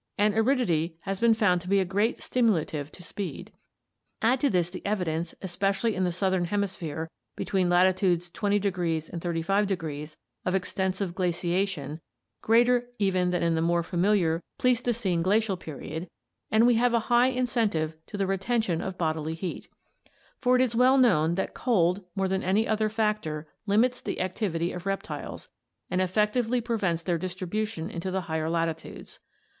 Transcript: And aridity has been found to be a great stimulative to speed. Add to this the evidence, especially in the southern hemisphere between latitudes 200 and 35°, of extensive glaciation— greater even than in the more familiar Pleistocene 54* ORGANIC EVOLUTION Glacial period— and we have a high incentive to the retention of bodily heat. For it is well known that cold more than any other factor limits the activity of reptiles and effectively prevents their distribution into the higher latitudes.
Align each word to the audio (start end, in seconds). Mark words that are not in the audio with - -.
And 0.17 0.33
aridity 0.35 0.97
has 1.01 1.19
been 1.19 1.35
found 1.35 1.61
to 1.61 1.69
be 1.69 1.79
a 1.79 1.85
great 1.85 2.23
stimulative 2.23 2.91
to 2.93 3.03
speed. 3.03 3.51
Add 4.23 4.39
to 4.39 4.49
this 4.49 4.71
the 4.71 4.83
evidence, 4.83 5.35
especially 5.43 5.93
in 5.93 6.05
the 6.05 6.11
southern 6.11 6.45
hemisphere 6.45 7.07
between 7.35 7.69
latitudes 7.69 8.31
200 8.31 8.65
and 8.65 9.21
35°, 9.21 10.15
of 10.43 10.55
extensive 10.55 11.13
glaciation— 11.13 12.01
greater 12.41 12.89
even 12.97 13.29
than 13.29 13.43
in 13.43 13.53
the 13.53 13.61
more 13.61 13.83
familiar 13.83 14.41
Pleistocene 14.57 15.19
54* 15.19 15.19
ORGANIC 15.19 15.19
EVOLUTION 15.19 15.21
Glacial 15.21 15.57
period— 15.57 16.07
and 16.51 16.65
we 16.65 16.73
have 16.77 16.95
a 16.95 16.99
high 17.13 17.27
incentive 17.27 17.95
to 18.07 18.17
the 18.17 18.25
retention 18.25 18.81
of 18.81 18.97
bodily 18.97 19.35
heat. 19.35 19.67
For 20.35 20.55
it 20.55 20.63
is 20.63 20.73
well 20.75 20.97
known 20.97 21.35
that 21.35 21.53
cold 21.53 22.03
more 22.15 22.27
than 22.27 22.41
any 22.41 22.67
other 22.67 22.89
factor 22.89 23.47
limits 23.67 24.01
the 24.01 24.19
activity 24.19 24.71
of 24.71 24.87
reptiles 24.87 25.49
and 25.91 26.01
effectively 26.01 26.59
prevents 26.59 27.03
their 27.03 27.19
distribution 27.19 27.91
into 27.91 28.09
the 28.09 28.21
higher 28.21 28.49
latitudes. 28.49 29.19